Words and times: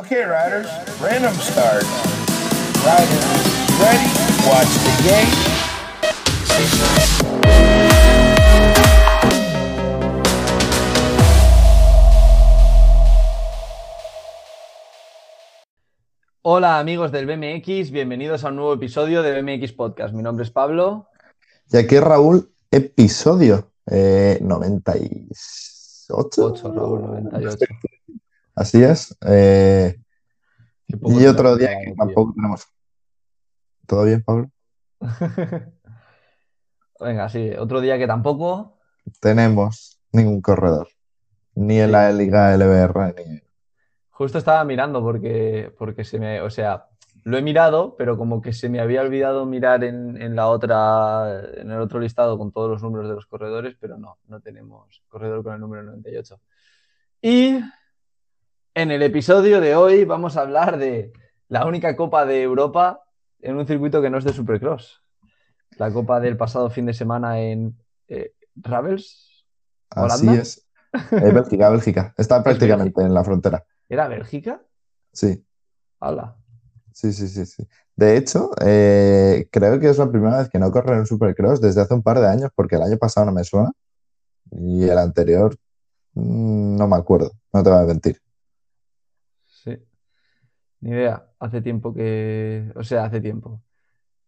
Okay, 0.00 0.24
riders, 0.24 0.64
random 0.98 1.34
start. 1.34 1.84
Riders, 2.80 3.26
ready? 3.76 4.08
Watch 4.48 4.72
the 4.80 4.96
game. 5.04 5.28
Hola 16.40 16.78
amigos 16.78 17.12
del 17.12 17.26
BMX, 17.26 17.90
bienvenidos 17.90 18.44
a 18.44 18.48
un 18.48 18.56
nuevo 18.56 18.72
episodio 18.72 19.22
de 19.22 19.42
BMX 19.42 19.72
Podcast. 19.72 20.14
Mi 20.14 20.22
nombre 20.22 20.46
es 20.46 20.50
Pablo. 20.50 21.08
Y 21.70 21.76
aquí 21.76 22.00
Raúl, 22.00 22.50
episodio 22.70 23.72
eh, 23.84 24.38
98. 24.40 25.36
8, 26.08 26.72
Raúl, 26.72 27.02
98. 27.02 27.66
Así 28.60 28.84
es. 28.84 29.16
eh, 29.26 29.96
y 30.86 31.26
otro 31.26 31.56
día 31.56 31.70
que 31.82 31.94
tampoco 31.96 32.34
tenemos. 32.34 32.66
¿Todo 33.86 34.04
bien, 34.04 34.22
Pablo? 34.22 34.50
Venga, 37.00 37.30
sí, 37.30 37.52
otro 37.58 37.80
día 37.80 37.96
que 37.96 38.06
tampoco. 38.06 38.76
Tenemos 39.18 39.98
ningún 40.12 40.42
corredor. 40.42 40.88
Ni 41.54 41.80
en 41.80 41.92
la 41.92 42.12
Liga 42.12 42.54
LBR, 42.54 43.14
ni. 43.14 43.40
Justo 44.10 44.36
estaba 44.36 44.62
mirando 44.64 45.00
porque, 45.00 45.74
porque 45.78 46.04
se 46.04 46.18
me, 46.18 46.42
o 46.42 46.50
sea, 46.50 46.84
lo 47.24 47.38
he 47.38 47.42
mirado, 47.42 47.96
pero 47.96 48.18
como 48.18 48.42
que 48.42 48.52
se 48.52 48.68
me 48.68 48.80
había 48.80 49.00
olvidado 49.00 49.46
mirar 49.46 49.84
en, 49.84 50.20
en 50.20 50.36
la 50.36 50.48
otra, 50.48 51.44
en 51.56 51.70
el 51.70 51.80
otro 51.80 51.98
listado 51.98 52.36
con 52.36 52.52
todos 52.52 52.68
los 52.68 52.82
números 52.82 53.08
de 53.08 53.14
los 53.14 53.24
corredores, 53.24 53.74
pero 53.80 53.96
no, 53.96 54.18
no 54.28 54.38
tenemos 54.42 55.02
corredor 55.08 55.42
con 55.42 55.54
el 55.54 55.60
número 55.60 55.82
98. 55.82 56.38
Y 57.22 57.60
en 58.80 58.90
el 58.90 59.02
episodio 59.02 59.60
de 59.60 59.76
hoy 59.76 60.06
vamos 60.06 60.38
a 60.38 60.40
hablar 60.40 60.78
de 60.78 61.12
la 61.48 61.66
única 61.66 61.94
Copa 61.96 62.24
de 62.24 62.42
Europa 62.42 63.04
en 63.42 63.58
un 63.58 63.66
circuito 63.66 64.00
que 64.00 64.08
no 64.08 64.16
es 64.16 64.24
de 64.24 64.32
Supercross. 64.32 65.02
La 65.76 65.92
Copa 65.92 66.18
del 66.18 66.38
pasado 66.38 66.70
fin 66.70 66.86
de 66.86 66.94
semana 66.94 67.40
en 67.40 67.76
eh, 68.08 68.32
Ravels. 68.56 69.44
Así 69.90 70.26
¿Holanda? 70.26 70.42
es. 70.42 70.66
Eh, 71.12 71.30
Bélgica, 71.30 71.68
Bélgica. 71.68 72.14
Está 72.16 72.42
prácticamente 72.42 73.02
en 73.02 73.12
la 73.12 73.22
frontera. 73.22 73.62
¿Era 73.86 74.08
Bélgica? 74.08 74.62
Sí, 75.12 75.44
Hala. 76.00 76.36
sí, 76.92 77.12
sí, 77.12 77.28
sí, 77.28 77.44
sí. 77.44 77.68
De 77.94 78.16
hecho, 78.16 78.50
eh, 78.64 79.46
creo 79.52 79.78
que 79.78 79.90
es 79.90 79.98
la 79.98 80.10
primera 80.10 80.38
vez 80.38 80.48
que 80.48 80.58
no 80.58 80.70
corre 80.72 80.94
en 80.94 81.00
un 81.00 81.06
Supercross 81.06 81.60
desde 81.60 81.82
hace 81.82 81.92
un 81.92 82.02
par 82.02 82.18
de 82.18 82.28
años, 82.28 82.50
porque 82.54 82.76
el 82.76 82.82
año 82.82 82.96
pasado 82.96 83.26
no 83.26 83.32
me 83.32 83.44
suena. 83.44 83.72
Y 84.52 84.84
el 84.84 84.96
anterior, 84.98 85.54
mm, 86.14 86.76
no 86.76 86.88
me 86.88 86.96
acuerdo, 86.96 87.32
no 87.52 87.62
te 87.62 87.68
voy 87.68 87.78
a 87.78 87.84
mentir. 87.86 88.20
Ni 90.80 90.90
idea. 90.90 91.26
Hace 91.38 91.60
tiempo 91.62 91.92
que. 91.94 92.72
O 92.76 92.82
sea, 92.84 93.04
hace 93.04 93.20
tiempo. 93.20 93.62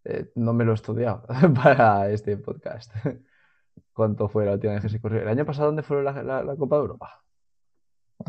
Eh, 0.05 0.31
no 0.34 0.53
me 0.53 0.64
lo 0.64 0.72
he 0.72 0.75
estudiado 0.75 1.25
para 1.62 2.11
este 2.11 2.36
podcast. 2.36 2.92
¿Cuánto 3.95 4.28
fue 4.28 4.45
la 4.47 4.53
última 4.53 4.73
vez 4.75 4.83
que 4.83 4.89
se 4.89 5.00
corrió? 5.00 5.23
¿El 5.23 5.28
año 5.28 5.45
pasado 5.47 5.67
dónde 5.67 5.83
fue 5.83 6.03
la, 6.03 6.23
la- 6.23 6.42
la 6.42 6.56
Copa 6.56 6.77
de 6.77 6.83
Europa? 6.83 7.23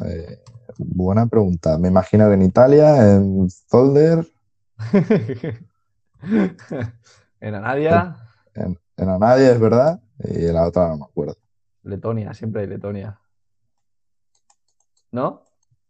Eh, 0.06 0.40
buena 0.78 1.26
pregunta. 1.28 1.78
Me 1.78 1.88
imagino 1.90 2.28
que 2.28 2.34
en 2.36 2.42
Italia, 2.44 3.14
en 3.16 3.50
Zolder, 3.50 4.26
En 7.40 7.56
Anadia, 7.56 8.16
en, 8.54 8.80
en 8.98 9.10
Anadia, 9.10 9.52
es 9.52 9.60
verdad, 9.60 10.00
y 10.20 10.46
en 10.46 10.54
la 10.54 10.66
otra 10.68 10.88
no 10.90 10.98
me 10.98 11.04
acuerdo. 11.06 11.36
Letonia, 11.84 12.34
siempre 12.34 12.62
hay 12.62 12.68
Letonia. 12.68 13.20
¿No? 15.12 15.44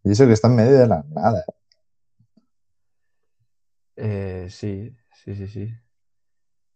Y 0.03 0.11
eso 0.11 0.25
que 0.25 0.33
está 0.33 0.47
en 0.47 0.55
medio 0.55 0.77
de 0.79 0.87
la 0.87 1.03
nada. 1.09 1.43
Eh, 3.95 4.47
sí, 4.49 4.95
sí, 5.13 5.35
sí, 5.35 5.47
sí. 5.47 5.73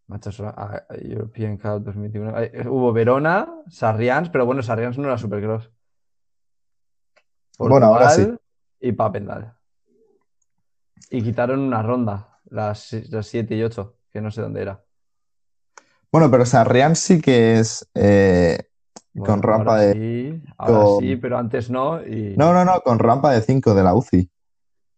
Machos, 0.08 0.40
ah, 0.42 0.54
ah, 0.58 0.86
European 1.02 1.58
Cup 1.58 1.84
2021. 1.84 2.40
Eh, 2.40 2.52
eh, 2.54 2.68
hubo 2.68 2.94
Verona, 2.94 3.48
Sarrians, 3.70 4.30
pero 4.30 4.46
bueno, 4.46 4.62
Sarrians 4.64 4.98
no 4.98 5.06
era 5.08 5.18
Supercross. 5.18 5.70
Bueno, 7.58 7.88
ahora 7.88 8.10
sí. 8.10 8.22
Portugal 8.22 8.42
Y 8.80 8.92
Papendal. 8.94 9.54
Y 11.10 11.22
quitaron 11.24 11.60
una 11.60 11.82
ronda, 11.82 12.40
las, 12.50 12.94
las 13.10 13.28
7 13.28 13.56
y 13.56 13.64
8, 13.64 13.98
que 14.12 14.22
no 14.22 14.30
sé 14.32 14.42
dónde 14.42 14.62
era. 14.62 14.84
Bueno, 16.12 16.32
pero 16.32 16.46
Sarrián 16.46 16.96
sí 16.96 17.20
que 17.22 17.60
es. 17.60 17.90
eh, 17.94 18.58
Con 19.18 19.42
rampa 19.42 19.74
ahora 19.74 19.86
de- 19.88 19.94
Sí, 19.94 20.44
ahora 20.58 20.78
con- 20.80 21.00
sí, 21.00 21.16
pero 21.18 21.38
antes 21.38 21.70
no. 21.70 22.02
Y... 22.06 22.36
No, 22.38 22.54
no, 22.54 22.64
no, 22.64 22.82
con 22.82 23.00
rampa 23.00 23.32
de 23.34 23.42
5 23.42 23.74
de 23.74 23.84
la 23.84 23.94
UCI. 23.94 24.30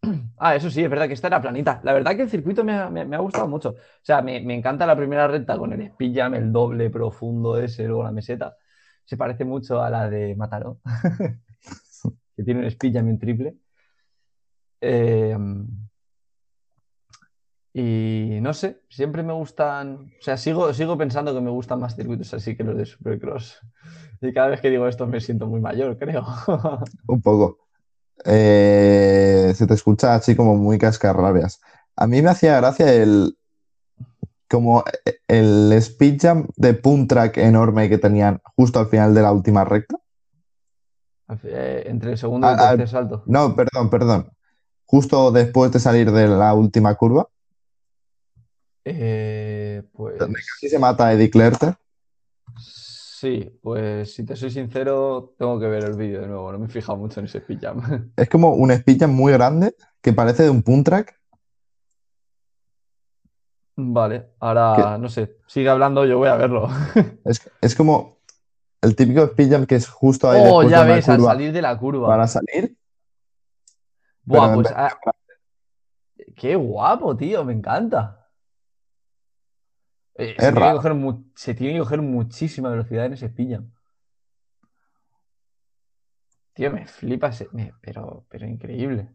Ah, 0.38 0.56
eso 0.56 0.70
sí, 0.70 0.84
es 0.84 0.90
verdad 0.90 1.08
que 1.08 1.14
esta 1.14 1.28
era 1.28 1.42
planita. 1.42 1.82
La 1.84 1.94
verdad 1.94 2.16
que 2.16 2.22
el 2.24 2.30
circuito 2.30 2.64
me 2.64 2.74
ha, 2.74 2.90
me- 2.90 3.16
ha 3.16 3.20
gustado 3.20 3.48
mucho. 3.48 3.70
O 3.72 3.76
sea, 4.02 4.22
me, 4.22 4.40
me 4.42 4.56
encanta 4.56 4.86
la 4.86 4.96
primera 4.96 5.28
recta 5.28 5.58
con 5.58 5.74
el 5.74 5.88
spillam, 5.92 6.34
el 6.36 6.52
doble 6.52 6.90
profundo 6.90 7.58
ese, 7.60 7.86
luego 7.88 8.04
la 8.04 8.12
meseta. 8.12 8.56
Se 9.06 9.18
parece 9.18 9.44
mucho 9.46 9.82
a 9.82 9.90
la 9.90 10.10
de 10.10 10.36
Mataró, 10.36 10.80
que 12.36 12.44
tiene 12.44 12.62
un 12.62 12.72
spillam 12.72 13.08
y 13.08 13.12
un 13.12 13.20
triple. 13.20 13.56
Eh, 14.82 15.36
y 17.74 18.40
no 18.42 18.54
sé, 18.54 18.82
siempre 18.90 19.24
me 19.24 19.34
gustan. 19.34 20.12
O 20.20 20.24
sea, 20.24 20.38
sigo, 20.38 20.74
sigo 20.74 20.98
pensando 20.98 21.34
que 21.34 21.42
me 21.42 21.52
gustan 21.52 21.80
más 21.80 21.96
circuitos 21.96 22.34
así 22.34 22.56
que 22.58 22.64
los 22.64 22.76
de 22.78 22.86
Supercross. 22.86 23.60
Y 24.22 24.34
cada 24.34 24.48
vez 24.50 24.62
que 24.62 24.70
digo 24.70 24.88
esto 24.88 25.08
me 25.08 25.22
siento 25.22 25.48
muy 25.48 25.62
mayor, 25.62 25.98
creo. 25.98 26.26
Un 27.08 27.22
poco. 27.22 27.69
Eh, 28.26 29.54
se 29.56 29.68
te 29.68 29.74
escucha 29.74 30.16
así 30.16 30.36
como 30.36 30.56
muy 30.56 30.78
cascarrabias. 30.78 31.62
A 31.96 32.08
mí 32.08 32.22
me 32.22 32.30
hacía 32.30 32.58
gracia 32.58 32.94
el. 32.94 33.38
Como 34.50 34.84
el 35.28 35.72
speed 35.74 36.18
jump 36.22 36.50
de 36.56 36.74
punt 36.74 37.08
track 37.08 37.38
enorme 37.38 37.88
que 37.88 38.00
tenían 38.00 38.42
justo 38.56 38.80
al 38.80 38.88
final 38.88 39.14
de 39.14 39.22
la 39.22 39.32
última 39.32 39.64
recta. 39.64 39.98
Eh, 41.44 41.84
entre 41.86 42.14
el 42.14 42.18
segundo 42.18 42.48
y 42.48 42.54
el 42.54 42.60
Ah, 42.60 42.64
ah, 42.64 42.70
tercer 42.72 42.90
salto. 42.90 43.24
No, 43.28 43.56
perdón, 43.56 43.92
perdón. 43.92 44.32
Justo 44.86 45.32
después 45.32 45.72
de 45.72 45.80
salir 45.80 46.12
de 46.12 46.28
la 46.28 46.56
última 46.56 46.96
curva, 46.96 47.28
Eh, 48.86 49.84
pues 49.94 50.18
donde 50.18 50.40
casi 50.40 50.68
se 50.68 50.80
mata 50.80 51.08
a 51.08 51.14
Eddie 51.14 51.30
Clerter. 51.30 51.76
Sí, 53.20 53.60
pues 53.62 54.14
si 54.14 54.26
te 54.26 54.36
soy 54.36 54.50
sincero, 54.50 55.34
tengo 55.38 55.60
que 55.60 55.68
ver 55.68 55.84
el 55.84 55.96
vídeo 55.96 56.22
de 56.22 56.28
nuevo. 56.28 56.52
No 56.52 56.60
me 56.60 56.66
he 56.68 56.70
fijado 56.70 56.98
mucho 56.98 57.20
en 57.20 57.26
ese 57.26 57.40
speed 57.40 57.60
jump. 57.62 57.84
Es 58.16 58.30
como 58.30 58.54
un 58.54 58.72
speed 58.72 59.02
jump 59.02 59.14
muy 59.14 59.34
grande 59.34 59.76
que 60.02 60.14
parece 60.14 60.44
de 60.44 60.50
un 60.50 60.64
punt 60.64 60.86
track. 60.86 61.20
Vale, 63.82 64.32
ahora 64.40 64.98
no 64.98 65.08
sé, 65.08 65.38
sigue 65.48 65.70
hablando, 65.70 66.06
yo 66.06 66.18
voy 66.18 66.28
a 66.30 66.36
verlo. 66.36 66.68
Es, 67.26 67.50
es 67.62 67.76
como 67.76 68.18
el 68.82 68.96
típico 68.96 69.24
speed 69.24 69.54
jump 69.54 69.68
que 69.68 69.76
es 69.76 69.88
justo 69.88 70.30
ahí 70.30 70.42
Oh, 70.44 70.64
ya 70.64 70.84
de 70.84 70.94
ves, 70.94 71.10
al 71.10 71.22
salir 71.22 71.52
de 71.52 71.62
la 71.62 71.78
curva. 71.78 72.08
para 72.08 72.28
salir. 72.28 72.76
Buah, 74.24 74.54
pues 74.54 74.72
ah, 74.76 74.98
qué 76.36 76.56
guapo, 76.56 77.16
tío, 77.16 77.44
me 77.44 77.54
encanta. 77.54 78.19
Eh, 80.20 80.36
se 80.38 80.52
tiene 80.52 80.68
que 80.68 80.76
coger 80.76 80.94
mu- 80.94 81.24
se 81.34 81.54
tiene 81.54 81.74
que 81.74 81.80
coger 81.80 82.02
muchísima 82.02 82.70
velocidad 82.70 83.06
en 83.06 83.14
ese 83.14 83.30
jump. 83.38 83.74
Tío, 86.54 86.72
me 86.72 86.86
flipa 86.88 87.28
ese, 87.30 87.48
me- 87.54 87.74
pero, 87.82 88.26
pero 88.30 88.46
increíble. 88.46 89.10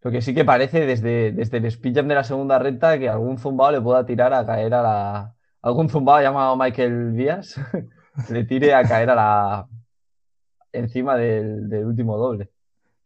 Lo 0.00 0.10
que 0.10 0.20
sí 0.20 0.34
que 0.34 0.44
parece 0.44 0.84
desde, 0.84 1.30
desde 1.30 1.58
el 1.58 1.66
speed 1.66 1.94
jump 1.98 2.08
de 2.08 2.14
la 2.16 2.24
segunda 2.24 2.58
recta 2.58 2.98
que 2.98 3.08
algún 3.08 3.38
zumbado 3.38 3.70
le 3.70 3.80
pueda 3.80 4.04
tirar 4.04 4.32
a 4.34 4.44
caer 4.44 4.74
a 4.74 4.82
la. 4.82 5.34
Algún 5.62 5.88
zumbado 5.88 6.20
llamado 6.20 6.56
Michael 6.56 7.14
Díaz 7.14 7.54
le 8.30 8.44
tire 8.44 8.74
a 8.74 8.82
caer 8.82 9.10
a 9.10 9.14
la. 9.14 9.68
encima 10.72 11.14
del, 11.16 11.68
del 11.68 11.84
último 11.86 12.16
doble. 12.18 12.50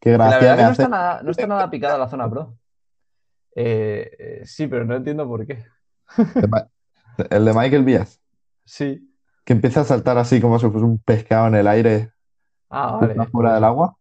Qué 0.00 0.12
Que 0.12 0.19
la 0.19 0.27
gracia 0.38 0.38
verdad 0.41 0.56
que 0.56 0.62
no 0.65 0.73
está 0.73 0.88
nada, 0.88 1.23
no 1.23 1.31
está 1.31 1.47
nada 1.47 1.71
picada 1.71 1.99
la 1.99 2.08
zona 2.08 2.31
pro. 2.31 2.56
Eh, 3.55 4.11
eh, 4.19 4.41
sí, 4.47 4.67
pero 4.67 4.87
no 4.87 4.97
entiendo 4.97 5.29
por 5.29 5.47
qué. 5.47 5.64
El 7.31 7.44
de 7.44 7.53
Michael 7.55 7.85
Víaz, 7.85 8.20
Sí. 8.64 9.11
que 9.44 9.53
empieza 9.53 9.81
a 9.82 9.85
saltar 9.85 10.19
así 10.19 10.41
como 10.41 10.58
si 10.58 10.69
fuese 10.69 10.85
un 10.85 10.99
pescado 10.99 11.47
en 11.49 11.55
el 11.56 11.67
aire 11.69 12.12
Ah, 12.70 12.99
vale. 13.00 13.14
fuera 13.26 13.55
del 13.55 13.64
agua. 13.64 13.97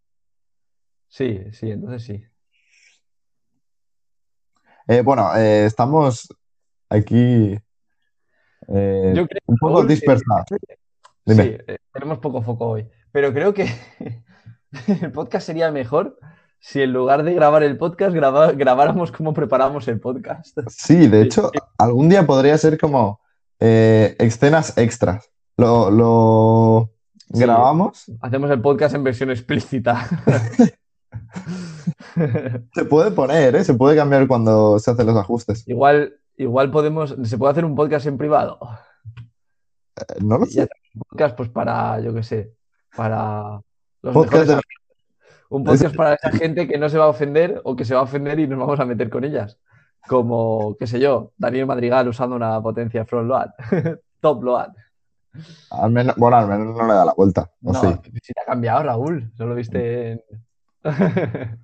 Sí, 1.07 1.41
sí, 1.53 1.71
entonces 1.71 2.03
sí. 2.03 2.25
Eh, 4.87 5.01
bueno, 5.01 5.35
eh, 5.35 5.65
estamos 5.65 6.27
aquí 6.89 7.57
eh, 8.67 9.13
Yo 9.15 9.27
creo, 9.27 9.41
un 9.45 9.57
poco 9.57 9.83
dispersados. 9.85 10.45
Sí, 11.27 11.57
tenemos 11.91 12.19
poco 12.19 12.41
foco 12.41 12.67
hoy. 12.67 12.87
Pero 13.11 13.33
creo 13.33 13.53
que 13.53 13.65
el 15.01 15.11
podcast 15.11 15.47
sería 15.47 15.71
mejor 15.71 16.17
si 16.59 16.81
en 16.81 16.93
lugar 16.93 17.23
de 17.23 17.33
grabar 17.33 17.63
el 17.63 17.77
podcast, 17.77 18.15
graba- 18.15 18.53
grabáramos 18.53 19.11
cómo 19.11 19.33
preparamos 19.33 19.87
el 19.87 19.99
podcast. 19.99 20.57
Sí, 20.69 21.07
de 21.07 21.21
hecho, 21.21 21.51
algún 21.77 22.09
día 22.09 22.25
podría 22.25 22.57
ser 22.57 22.77
como 22.79 23.19
eh, 23.59 24.15
escenas 24.19 24.77
extras. 24.77 25.29
Lo, 25.57 25.89
lo 25.89 26.91
Sí. 27.33 27.39
grabamos 27.41 28.05
Hacemos 28.21 28.51
el 28.51 28.61
podcast 28.61 28.93
en 28.93 29.03
versión 29.03 29.31
explícita. 29.31 30.07
Se 32.73 32.85
puede 32.85 33.11
poner, 33.11 33.55
¿eh? 33.55 33.63
Se 33.63 33.73
puede 33.73 33.95
cambiar 33.95 34.27
cuando 34.27 34.79
se 34.79 34.91
hacen 34.91 35.05
los 35.07 35.17
ajustes. 35.17 35.67
igual, 35.67 36.15
igual 36.37 36.71
podemos, 36.71 37.15
se 37.23 37.37
puede 37.37 37.51
hacer 37.51 37.65
un 37.65 37.75
podcast 37.75 38.05
en 38.07 38.17
privado. 38.17 38.59
Eh, 39.97 40.15
No 40.21 40.37
lo 40.37 40.45
sé. 40.45 40.67
un 40.95 41.01
podcast, 41.09 41.35
pues 41.37 41.49
para, 41.49 41.99
yo 42.01 42.13
qué 42.13 42.23
sé, 42.23 42.53
para 42.95 43.61
los 44.01 44.13
Podcast 44.13 44.47
mejores 44.47 44.49
de-. 44.49 44.61
Un 45.49 45.63
podcast 45.63 45.95
para 45.95 46.13
esa 46.15 46.31
gente 46.31 46.67
que 46.67 46.77
no 46.77 46.89
se 46.89 46.97
va 46.97 47.05
a 47.05 47.09
ofender 47.09 47.61
o 47.63 47.75
que 47.75 47.85
se 47.85 47.93
va 47.93 48.01
a 48.01 48.03
ofender 48.03 48.39
y 48.39 48.47
nos 48.47 48.59
vamos 48.59 48.79
a 48.79 48.85
meter 48.85 49.09
con 49.09 49.23
ellas. 49.23 49.59
Como, 50.07 50.75
qué 50.77 50.85
sé 50.87 50.99
yo, 50.99 51.31
Daniel 51.37 51.65
Madrigal 51.65 52.07
usando 52.07 52.35
una 52.35 52.61
potencia 52.61 53.05
front 53.05 53.27
load, 53.27 53.49
top 54.19 54.43
load. 54.43 54.69
Al 55.71 55.91
menos, 55.91 56.15
bueno, 56.15 56.37
al 56.37 56.47
menos 56.47 56.75
no 56.77 56.87
le 56.87 56.93
da 56.93 57.05
la 57.05 57.13
vuelta. 57.13 57.49
¿o 57.63 57.73
No, 57.73 57.81
sí? 57.81 57.87
si 58.23 58.33
te 58.33 58.41
ha 58.41 58.45
cambiado, 58.45 58.83
Raúl. 58.83 59.31
Solo 59.35 59.55
viste 59.55 60.11
en. 60.11 60.21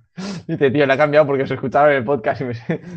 Dice, 0.46 0.70
tío, 0.70 0.84
le 0.86 0.92
ha 0.92 0.96
cambiado 0.98 1.26
porque 1.26 1.46
se 1.46 1.54
escuchaba 1.54 1.90
en 1.90 1.98
el 1.98 2.04
podcast 2.04 2.42
y 2.42 2.44
me, 2.44 2.52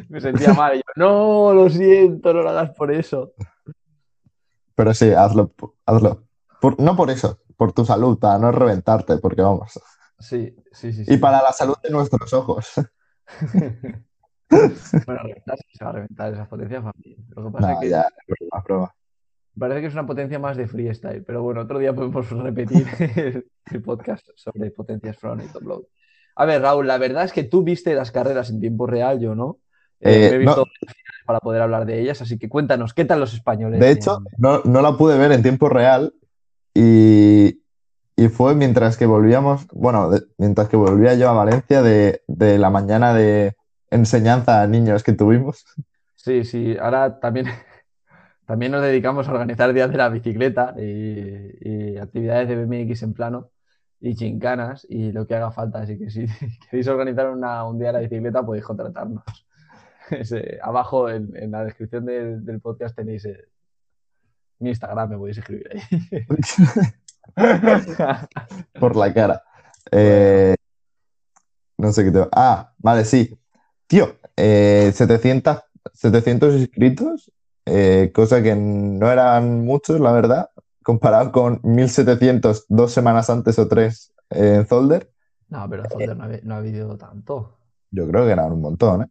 me 0.10 0.20
sentía 0.20 0.54
mal. 0.54 0.76
Y 0.76 0.80
yo, 0.80 0.84
no, 0.98 1.54
lo 1.54 1.70
siento, 1.70 2.34
no 2.34 2.42
lo 2.42 2.50
hagas 2.50 2.72
por 2.72 2.92
eso. 2.92 3.32
Pero 4.76 4.94
sí, 4.94 5.12
hazlo, 5.14 5.52
hazlo. 5.86 6.24
Por- 6.60 6.80
no 6.82 6.96
por 6.98 7.10
eso, 7.10 7.40
por 7.56 7.72
tu 7.72 7.86
salud, 7.86 8.20
para 8.20 8.38
no 8.38 8.52
reventarte, 8.52 9.18
porque 9.20 9.42
vamos. 9.42 9.80
Sí, 10.20 10.56
sí, 10.72 10.94
sí. 10.94 11.06
sí. 11.06 11.14
Y 11.14 11.18
para 11.18 11.42
la 11.42 11.52
salud 11.52 11.76
de 11.84 11.90
nuestros 11.90 12.34
ojos. 12.34 12.74
Bueno, 15.06 15.24
reventar, 15.24 15.58
se 15.74 15.84
va 15.84 15.90
a 15.90 15.94
reventar 15.94 16.34
esas 16.34 16.48
potencias. 16.48 16.84
Lo 16.84 17.46
que 17.46 17.52
pasa 17.52 17.74
es 17.74 17.80
que 17.80 17.90
ya, 17.90 18.08
broma, 18.28 18.64
broma. 18.64 18.96
parece 19.58 19.82
que 19.82 19.88
es 19.88 19.94
una 19.94 20.06
potencia 20.06 20.40
más 20.40 20.58
de 20.58 20.68
freestyle, 20.68 21.24
pero 21.24 21.42
bueno, 21.42 21.62
otro 21.62 21.80
día 21.80 21.94
podemos 21.94 22.30
repetir 22.32 22.88
el, 23.16 23.46
el 23.72 23.82
podcast 23.82 24.28
sobre 24.36 24.72
potencias 24.72 25.18
front 25.18 25.44
y 25.44 25.48
top 25.48 25.64
load. 25.64 25.84
A 26.36 26.46
ver, 26.46 26.62
Raúl, 26.62 26.86
la 26.88 26.98
verdad 26.98 27.24
es 27.24 27.32
que 27.32 27.44
tú 27.44 27.64
viste 27.64 27.94
las 27.96 28.12
carreras 28.12 28.50
en 28.50 28.60
tiempo 28.60 28.86
real, 28.88 29.20
yo 29.20 29.36
no. 29.36 29.60
Eh, 30.02 30.28
Eh, 30.28 30.30
me 30.32 30.36
he 30.36 30.38
visto 30.40 30.66
no. 30.66 30.72
para 31.26 31.40
poder 31.40 31.62
hablar 31.62 31.86
de 31.86 32.00
ellas, 32.02 32.22
así 32.22 32.38
que 32.38 32.50
cuéntanos, 32.50 32.94
¿qué 32.94 33.06
tal 33.06 33.20
los 33.22 33.34
españoles? 33.34 33.80
De 33.80 33.92
hecho, 33.92 34.20
no, 34.38 34.62
no 34.64 34.82
la 34.82 34.98
pude 34.98 35.18
ver 35.18 35.32
en 35.32 35.42
tiempo 35.42 35.70
real 35.70 36.14
y, 36.74 37.62
y 38.26 38.30
fue 38.30 38.56
mientras 38.56 38.98
que 38.98 39.06
volvíamos, 39.06 39.68
bueno, 39.72 40.10
de- 40.10 40.24
mientras 40.38 40.68
que 40.70 40.78
volvía 40.78 41.14
yo 41.16 41.30
a 41.30 41.34
Valencia 41.34 41.82
de, 41.82 42.22
de 42.28 42.58
la 42.58 42.70
mañana 42.70 43.14
de 43.14 43.56
enseñanza 43.92 44.62
a 44.62 44.68
niños 44.68 45.04
que 45.04 45.14
tuvimos. 45.14 45.66
Sí, 46.16 46.44
sí, 46.44 46.76
ahora 46.80 47.20
también, 47.20 47.46
también 48.46 48.72
nos 48.72 48.82
dedicamos 48.82 49.28
a 49.28 49.32
organizar 49.32 49.72
días 49.74 49.92
de 49.92 49.98
la 49.98 50.10
bicicleta 50.10 50.74
y, 50.78 51.52
y 51.62 51.98
actividades 51.98 52.48
de 52.50 52.66
BMX 52.66 53.04
en 53.04 53.14
plano 53.14 53.52
y 54.02 54.16
chincanas 54.16 54.86
y 54.90 55.12
lo 55.12 55.26
que 55.28 55.36
haga 55.36 55.52
falta. 55.52 55.80
Así 55.82 55.98
que 55.98 56.10
si 56.10 56.26
queréis 56.70 56.88
organizar 56.88 57.30
una- 57.30 57.64
un 57.66 57.78
día 57.80 57.88
de 57.88 57.94
la 57.94 58.00
bicicleta 58.00 58.46
podéis 58.46 58.66
contratarnos. 58.66 59.24
Ese- 60.10 60.60
abajo 60.62 61.10
en, 61.10 61.36
en 61.36 61.52
la 61.52 61.64
descripción 61.64 62.06
del, 62.06 62.44
del 62.46 62.60
podcast 62.62 62.96
tenéis 62.96 63.26
eh, 63.26 63.46
mi 64.60 64.70
Instagram, 64.70 65.10
me 65.10 65.18
podéis 65.18 65.38
escribir 65.40 65.70
ahí. 65.74 66.26
por 68.80 68.96
la 68.96 69.14
cara. 69.14 69.44
Eh, 69.92 70.56
no 71.78 71.92
sé 71.92 72.04
qué 72.04 72.12
te... 72.12 72.28
Ah, 72.32 72.74
vale, 72.78 73.06
sí. 73.06 73.38
Tío, 73.88 74.18
eh, 74.36 74.92
700, 74.94 75.60
700 75.94 76.56
inscritos, 76.56 77.32
eh, 77.66 78.12
cosa 78.14 78.42
que 78.42 78.56
no 78.56 79.12
eran 79.12 79.66
muchos, 79.66 80.00
la 80.00 80.12
verdad, 80.12 80.50
comparado 80.84 81.32
con 81.32 81.60
1700 81.64 82.66
dos 82.70 82.92
semanas 82.92 83.30
antes 83.30 83.60
o 83.60 83.68
tres 83.68 84.14
en 84.30 84.66
Zolder. 84.66 85.12
No, 85.50 85.70
pero 85.70 85.84
joder, 85.90 86.18
no 86.18 86.24
ha, 86.24 86.30
no 86.44 86.56
ha 86.56 86.58
habido 86.58 86.98
tanto. 86.98 87.58
Yo 87.92 88.08
creo 88.08 88.26
que 88.26 88.32
eran 88.32 88.52
un 88.52 88.62
montón, 88.62 89.04
¿eh? 89.04 89.08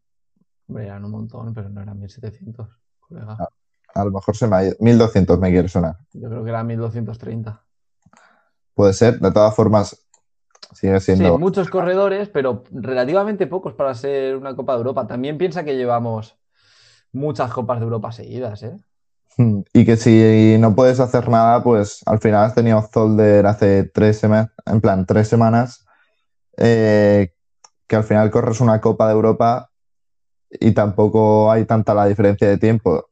Hombre, 0.69 0.87
eran 0.87 1.05
un 1.05 1.11
montón, 1.11 1.55
pero 1.55 1.69
no 1.69 1.83
eran 1.83 1.99
1700, 1.99 2.69
colega. 3.01 3.37
Ah. 3.39 3.49
A 3.95 4.05
lo 4.05 4.11
mejor 4.11 4.37
se 4.37 4.49
me 4.49 4.57
ha 4.57 4.65
ido. 4.65 4.77
1200 4.81 5.39
me 5.39 5.51
quiere 5.51 5.69
sonar. 5.69 5.97
Yo 6.13 6.29
creo 6.29 6.43
que 6.43 6.51
eran 6.51 6.67
1230. 6.67 7.64
Puede 8.75 8.93
ser, 8.93 9.21
de 9.21 9.31
todas 9.33 9.55
formas, 9.55 9.97
sigue 10.73 10.99
Sí, 11.01 11.15
siendo. 11.15 11.39
muchos 11.39 11.71
corredores, 11.71 12.29
pero 12.29 12.65
relativamente 12.73 13.47
pocos 13.47 13.75
para 13.75 13.95
ser 13.95 14.37
una 14.37 14.57
Copa 14.57 14.73
de 14.73 14.79
Europa. 14.79 15.07
También 15.07 15.39
piensa 15.39 15.65
que 15.65 15.77
llevamos 15.77 16.37
muchas 17.13 17.53
Copas 17.53 17.79
de 17.79 17.85
Europa 17.85 18.11
seguidas, 18.13 18.63
¿eh? 18.65 18.77
Y 19.73 19.85
que 19.85 19.97
si 19.97 20.57
no 20.59 20.75
puedes 20.77 21.01
hacer 21.01 21.29
nada, 21.29 21.63
pues 21.63 22.03
al 22.07 22.21
final 22.21 22.45
has 22.45 22.55
tenido 22.55 22.81
Zolder 22.83 23.47
hace 23.47 23.85
tres 23.85 24.19
semanas, 24.19 24.51
en 24.67 24.81
plan, 24.81 25.07
tres 25.07 25.27
semanas, 25.29 25.85
eh, 26.57 27.33
que 27.89 27.97
al 27.97 28.05
final 28.05 28.31
corres 28.31 28.61
una 28.61 28.81
Copa 28.81 29.09
de 29.09 29.15
Europa 29.15 29.71
y 30.51 30.73
tampoco 30.73 31.51
hay 31.51 31.65
tanta 31.65 31.95
la 31.95 32.07
diferencia 32.07 32.49
de 32.49 32.59
tiempo. 32.59 33.09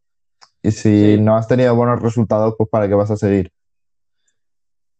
Y 0.62 0.70
si 0.70 1.16
Sí. 1.16 1.20
no 1.20 1.36
has 1.36 1.48
tenido 1.48 1.74
buenos 1.74 2.00
resultados, 2.00 2.54
pues 2.56 2.68
¿para 2.70 2.86
qué 2.86 2.94
vas 2.94 3.10
a 3.10 3.16
seguir? 3.16 3.52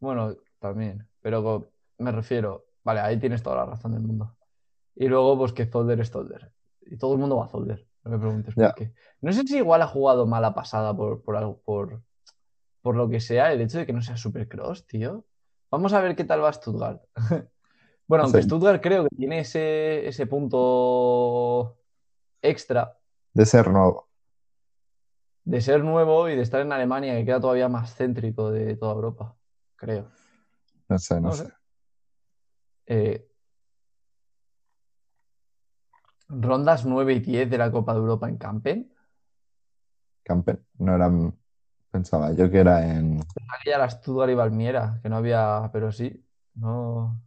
Bueno, 0.00 0.34
también, 0.62 1.06
pero 1.20 1.70
me 1.98 2.10
refiero, 2.12 2.64
vale, 2.82 3.00
ahí 3.00 3.18
tienes 3.18 3.42
toda 3.42 3.56
la 3.56 3.66
razón 3.66 3.92
del 3.92 4.00
mundo. 4.02 4.34
Y 4.94 5.08
luego, 5.08 5.36
pues 5.36 5.52
que 5.52 5.66
Zolder 5.66 6.00
es 6.00 6.10
Zolder. 6.10 6.52
Y 6.86 6.96
todo 6.96 7.12
el 7.12 7.18
mundo 7.18 7.36
va 7.36 7.44
a 7.44 7.48
Zolder, 7.48 7.86
no 8.04 8.10
me 8.12 8.18
preguntes 8.18 8.54
por 8.54 8.74
qué. 8.74 8.92
No 9.20 9.32
sé 9.32 9.42
si 9.46 9.58
igual 9.58 9.82
ha 9.82 9.86
jugado 9.86 10.26
mala 10.26 10.54
pasada 10.54 10.96
por, 10.96 11.22
por 11.22 11.36
algo, 11.36 11.60
por, 11.64 12.02
por 12.80 12.96
lo 12.96 13.08
que 13.10 13.20
sea, 13.20 13.52
el 13.52 13.60
hecho 13.60 13.78
de 13.78 13.86
que 13.86 13.92
no 13.92 14.00
sea 14.02 14.16
Supercross, 14.16 14.86
tío. 14.86 15.24
Vamos 15.70 15.92
a 15.92 16.00
ver 16.00 16.16
qué 16.16 16.24
tal 16.24 16.42
va 16.42 16.52
Stuttgart. 16.52 17.02
Bueno, 18.08 18.24
aunque 18.24 18.42
Sí. 18.42 18.48
Stuttgart 18.48 18.82
creo 18.82 19.04
que 19.04 19.16
tiene 19.16 19.38
ese, 19.40 20.06
ese 20.06 20.26
punto 20.26 21.78
extra 22.42 22.98
De 23.32 23.46
ser 23.46 23.70
nuevo. 23.70 24.08
de 25.44 25.60
ser 25.62 25.82
nuevo 25.82 26.28
y 26.28 26.36
de 26.36 26.42
estar 26.42 26.60
en 26.60 26.72
Alemania, 26.72 27.14
que 27.16 27.24
queda 27.24 27.40
todavía 27.40 27.68
más 27.68 27.94
céntrico 27.96 28.50
de 28.50 28.76
toda 28.76 28.92
Europa, 28.94 29.34
creo. 29.76 30.10
No 30.92 30.98
sé, 30.98 31.14
no, 31.20 31.28
No 31.28 31.32
sé. 31.34 31.44
sé. 31.46 31.52
Eh, 32.86 33.28
rondas 36.28 36.84
9 36.84 37.14
y 37.14 37.20
10 37.20 37.48
de 37.50 37.58
la 37.58 37.70
Copa 37.70 37.94
de 37.94 38.00
Europa 38.00 38.28
en 38.28 38.36
Campen. 38.36 38.92
Campen. 40.22 40.64
No 40.78 40.94
eran. 40.94 41.34
Pensaba 41.90 42.32
yo 42.32 42.50
que 42.50 42.58
era 42.58 42.86
en. 42.94 43.20
Aquella 43.58 43.76
era 43.76 43.90
Stuttgart 43.90 44.30
y 44.30 44.34
Valmiera, 44.34 44.98
que 45.02 45.08
no 45.08 45.16
había, 45.16 45.68
pero 45.72 45.92
sí, 45.92 46.24
no. 46.54 47.20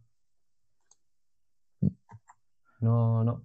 No, 2.80 3.24
no. 3.24 3.42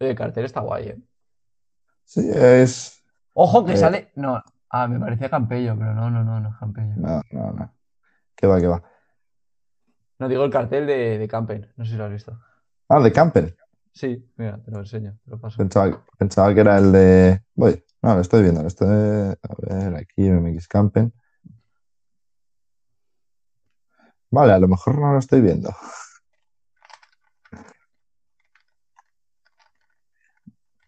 Oye, 0.00 0.10
el 0.10 0.16
cartel 0.16 0.44
está 0.44 0.60
guay, 0.60 0.88
¿eh? 0.88 0.98
Sí, 2.04 2.28
es. 2.32 3.02
Ojo 3.34 3.64
que 3.64 3.72
Eh. 3.72 3.76
sale. 3.76 4.12
No, 4.16 4.42
ah, 4.70 4.86
me 4.88 4.98
parecía 5.00 5.30
Campello, 5.30 5.76
pero 5.76 5.94
no, 5.94 6.10
no, 6.10 6.22
no, 6.24 6.40
no 6.40 6.48
es 6.48 6.56
Campello. 6.56 6.94
No, 6.96 7.20
no, 7.30 7.52
no. 7.52 7.72
¿Qué 8.38 8.46
va, 8.46 8.60
qué 8.60 8.68
va? 8.68 8.80
No 10.20 10.28
digo 10.28 10.44
el 10.44 10.50
cartel 10.50 10.86
de, 10.86 11.18
de 11.18 11.28
Campen, 11.28 11.72
no 11.76 11.84
sé 11.84 11.90
si 11.90 11.96
lo 11.96 12.04
has 12.04 12.12
visto. 12.12 12.40
Ah, 12.88 13.00
de 13.00 13.12
Campen. 13.12 13.56
Sí, 13.92 14.30
mira, 14.36 14.62
te 14.62 14.70
lo 14.70 14.78
enseño, 14.78 15.18
te 15.24 15.30
lo 15.32 15.40
paso. 15.40 15.58
Pensaba, 15.58 16.04
pensaba 16.16 16.54
que 16.54 16.60
era 16.60 16.78
el 16.78 16.92
de. 16.92 17.42
Voy, 17.56 17.84
no, 18.00 18.14
lo 18.14 18.20
estoy 18.20 18.42
viendo. 18.42 18.62
Lo 18.62 18.68
estoy... 18.68 18.86
A 18.86 19.54
ver, 19.58 19.96
aquí 19.96 20.30
MX 20.30 20.68
Campen. 20.68 21.12
Vale, 24.30 24.52
a 24.52 24.58
lo 24.60 24.68
mejor 24.68 25.00
no 25.00 25.12
lo 25.14 25.18
estoy 25.18 25.40
viendo. 25.40 25.74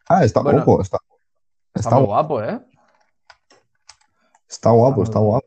Ah, 0.09 0.25
está 0.25 0.41
Bueno, 0.43 0.63
ojo, 0.63 0.83
está, 0.83 0.99
Está 1.75 1.97
guapo, 1.99 2.43
¿eh? 2.43 2.61
está 4.49 4.71
guapo, 4.71 5.03
está 5.03 5.19
guapo. 5.19 5.47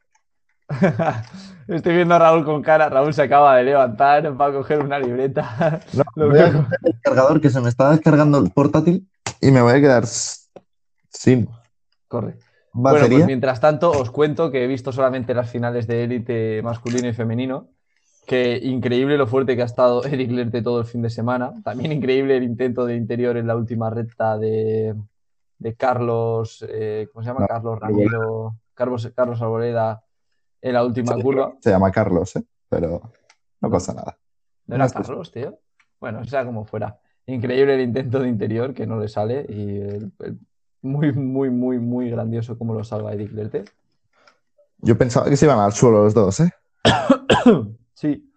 Estoy 1.67 1.96
viendo 1.96 2.15
a 2.15 2.20
Raúl 2.20 2.43
con 2.43 2.62
cara. 2.62 2.89
Raúl 2.89 3.13
se 3.13 3.22
acaba 3.22 3.55
de 3.58 3.63
levantar 3.63 4.36
para 4.36 4.53
coger 4.53 4.79
una 4.79 5.00
libreta. 5.00 5.82
No, 5.93 6.03
Lo 6.15 6.29
voy 6.29 6.39
a 6.39 6.51
coger 6.51 6.79
el 6.84 6.96
cargador 7.01 7.41
que 7.41 7.50
se 7.50 7.62
me 7.62 7.70
está 7.70 7.91
descargando 7.91 8.38
el 8.39 8.51
portátil 8.51 9.08
y 9.39 9.51
me 9.51 9.62
voy 9.62 9.74
a 9.74 9.82
quedar 9.82 10.05
sin 10.05 11.48
Corre. 12.08 12.38
Bueno, 12.74 12.98
batería. 12.98 13.20
pues 13.20 13.27
mientras 13.27 13.60
tanto, 13.60 13.91
os 13.91 14.10
cuento 14.10 14.51
que 14.51 14.63
he 14.63 14.67
visto 14.67 14.91
solamente 14.91 15.34
las 15.34 15.50
finales 15.50 15.88
de 15.88 16.03
élite 16.03 16.62
masculino 16.63 17.08
y 17.08 17.13
femenino. 17.13 17.70
Que 18.25 18.58
increíble 18.58 19.17
lo 19.17 19.27
fuerte 19.27 19.55
que 19.55 19.62
ha 19.62 19.65
estado 19.65 20.03
Eric 20.05 20.32
Lerte 20.32 20.62
todo 20.62 20.79
el 20.79 20.86
fin 20.86 21.01
de 21.01 21.10
semana. 21.10 21.53
También 21.63 21.91
increíble 21.91 22.38
el 22.38 22.43
intento 22.43 22.86
de 22.86 22.96
interior 22.96 23.38
en 23.38 23.48
la 23.48 23.55
última 23.55 23.89
recta 23.89 24.38
de, 24.38 24.96
de 25.60 25.75
Carlos. 25.75 26.65
eh, 26.67 27.08
¿Cómo 27.12 27.24
se 27.24 27.29
llama? 27.29 27.48
Carlos. 27.48 27.79
Ramiro. 27.79 28.55
Carlos, 28.74 29.12
Carlos 29.15 29.41
Arboleda 29.41 30.02
en 30.63 30.74
la 30.74 30.84
última 30.84 31.15
curva. 31.22 31.53
Se 31.60 31.70
llama 31.70 31.91
Carlos, 31.91 32.36
¿eh? 32.38 32.43
Pero 32.70 33.01
no 33.62 33.70
pasa 33.70 33.93
nada. 33.93 34.17
¿No 34.65 34.75
era. 34.75 34.89
Carlos, 34.89 35.32
tío? 35.32 35.60
Bueno, 36.00 36.24
sea 36.25 36.46
como 36.46 36.65
fuera. 36.65 37.00
Increíble 37.27 37.75
el 37.75 37.82
intento 37.82 38.20
de 38.20 38.29
interior 38.29 38.74
que 38.74 38.88
no 38.88 39.00
le 39.00 39.08
sale 39.08 39.46
y 39.50 39.77
el- 39.79 40.12
el- 40.20 40.39
muy, 40.82 41.12
muy, 41.13 41.50
muy, 41.50 41.79
muy 41.79 42.10
grandioso 42.10 42.58
como 42.58 42.74
lo 42.74 42.84
salva 42.84 43.13
Eric 43.13 43.32
Lerte. 43.34 43.63
Yo 44.79 44.98
pensaba 44.98 45.29
que 45.29 45.38
se 45.38 45.46
iban 45.46 45.60
al 45.60 45.72
suelo 45.74 46.03
los 46.03 46.13
dos, 46.13 46.39
¿eh? 46.41 46.51
Sí, 47.93 48.29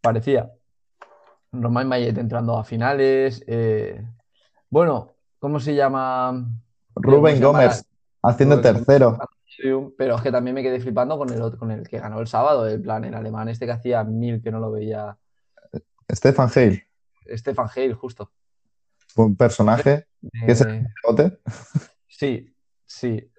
parecía. 0.00 0.50
Romain 1.52 1.88
Mayet 1.88 2.16
entrando 2.18 2.56
a 2.58 2.64
finales. 2.64 3.42
eh, 3.46 4.02
Bueno, 4.70 5.12
¿cómo 5.38 5.58
se 5.60 5.74
llama? 5.74 6.46
Rubén? 6.94 7.40
Gómez 7.42 7.84
haciendo 8.28 8.60
tercero. 8.60 9.18
Pero 9.96 10.16
es 10.16 10.22
que 10.22 10.30
también 10.32 10.54
me 10.54 10.62
quedé 10.62 10.80
flipando 10.80 11.16
con 11.16 11.30
el, 11.32 11.40
otro- 11.40 11.58
con 11.58 11.70
el 11.70 11.88
que 11.88 11.98
ganó 11.98 12.20
el 12.20 12.26
sábado, 12.26 12.66
el 12.68 12.82
plan, 12.82 13.04
el 13.04 13.14
alemán 13.14 13.48
este 13.48 13.64
que 13.66 13.72
hacía 13.72 14.04
mil 14.04 14.42
que 14.42 14.50
no 14.50 14.60
lo 14.60 14.70
veía. 14.70 15.16
Stefan 16.12 16.48
Hale, 16.54 16.86
Stefan 17.36 17.68
Hale, 17.74 17.94
justo. 17.94 18.30
buen 19.16 19.34
personaje. 19.36 20.06
¿Qué 20.20 20.52
es 20.52 20.60
el 20.60 20.68
Eh, 20.68 20.84
bigote? 21.02 21.38
Sí, 22.06 22.54
sí. 22.86 23.30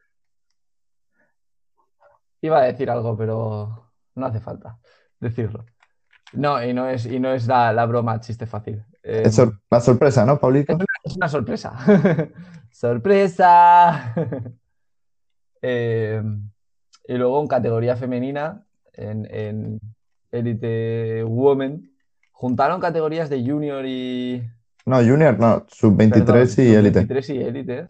Iba 2.41 2.59
a 2.59 2.63
decir 2.63 2.89
algo, 2.89 3.17
pero 3.17 3.91
no 4.15 4.25
hace 4.25 4.39
falta 4.39 4.79
decirlo. 5.19 5.65
No, 6.33 6.61
y 6.63 6.73
no 6.73 6.87
es, 6.89 7.05
y 7.05 7.19
no 7.19 7.31
es 7.33 7.47
la, 7.47 7.71
la 7.73 7.85
broma 7.85 8.19
chiste 8.19 8.45
fácil. 8.45 8.83
Eh, 9.03 9.23
Es 9.25 9.35
sor- 9.35 9.59
la 9.69 9.79
sorpresa, 9.79 10.25
¿no, 10.25 10.39
Pablito? 10.39 10.77
es 11.03 11.15
una 11.15 11.29
sorpresa. 11.29 11.77
¡Sorpresa! 12.71 14.13
Eh, 15.69 16.21
y 17.09 17.13
luego 17.15 17.41
en 17.41 17.47
categoría 17.47 17.97
femenina, 17.97 18.63
en, 18.93 19.27
en 19.29 19.79
Elite 20.31 21.23
Women, 21.25 21.91
juntaron 22.31 22.79
categorías 22.79 23.29
de 23.29 23.43
junior 23.45 23.85
y, 23.85 24.43
No, 24.85 24.97
Junior, 24.97 25.37
no, 25.37 25.65
sub-23 25.67 26.25
Perdón, 26.25 26.65
y 26.65 26.73
élite. 26.73 26.99
23 26.99 27.29
y 27.31 27.37
élite, 27.41 27.87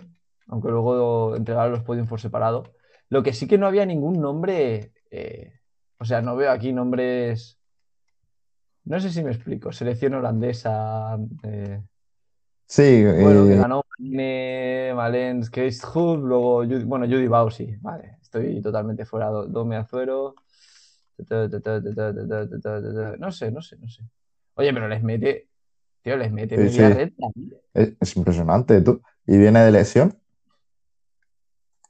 aunque 0.48 0.70
luego 0.70 1.36
entregaron 1.36 1.72
los 1.72 1.84
podiums 1.84 2.10
por 2.10 2.20
separado. 2.20 2.64
Lo 3.10 3.22
que 3.22 3.34
sí 3.34 3.48
que 3.48 3.58
no 3.60 3.68
había 3.68 3.86
ningún 3.86 4.20
nombre, 4.20 4.92
eh, 5.12 5.54
o 6.00 6.06
sea, 6.06 6.22
no 6.22 6.36
veo 6.36 6.52
aquí 6.52 6.74
nombres, 6.74 7.60
no 8.86 9.00
sé 9.00 9.12
si 9.12 9.24
me 9.24 9.32
explico, 9.32 9.72
selección 9.72 10.16
holandesa, 10.16 11.18
eh, 11.44 11.82
Sí, 12.68 13.04
bueno, 13.06 13.46
que 13.48 13.54
eh, 13.54 13.58
ganó 13.58 13.82
Marine, 13.98 14.94
Malens, 14.94 15.50
Kees 15.50 15.84
Hood, 15.84 16.20
luego, 16.20 16.64
Judy- 16.66 16.84
bueno, 16.84 17.06
Judy 17.06 17.28
Bausi, 17.28 17.76
vale, 17.80 18.18
estoy 18.22 18.62
totalmente 18.62 19.06
fuera, 19.06 19.28
Do- 19.30 19.48
Dome 19.48 19.78
Azuero, 19.78 20.36
no 23.20 23.32
sé, 23.32 23.52
no 23.52 23.62
sé, 23.62 23.78
no 23.78 23.88
sé. 23.88 24.04
Oye, 24.56 24.74
pero 24.74 24.88
les 24.88 25.02
mete, 25.02 25.48
tío, 26.02 26.18
les 26.18 26.32
mete 26.32 26.58
Sí, 26.58 26.64
media 26.64 26.90
sí. 26.90 26.94
recta. 26.96 27.28
es, 27.74 27.94
es 28.00 28.18
impresionante, 28.18 28.82
tú. 28.82 29.02
Y 29.26 29.38
viene 29.38 29.62
de 29.62 29.72
lesión, 29.72 30.18